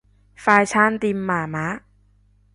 [0.35, 1.79] 快餐店麻麻